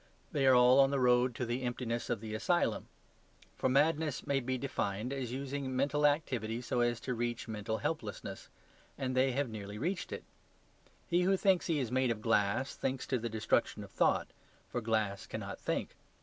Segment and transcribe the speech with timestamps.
[0.31, 2.87] They are all on the road to the emptiness of the asylum.
[3.55, 8.49] For madness may be defined as using mental activity so as to reach mental helplessness;
[8.97, 10.23] and they have nearly reached it.
[11.05, 14.29] He who thinks he is made of glass, thinks to the destruction of thought;
[14.71, 15.91] for glass cannot think.